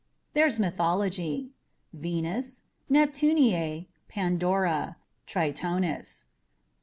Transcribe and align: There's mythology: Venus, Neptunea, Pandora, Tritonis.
There's 0.33 0.59
mythology: 0.59 1.51
Venus, 1.93 2.63
Neptunea, 2.89 3.85
Pandora, 4.07 4.97
Tritonis. 5.27 6.25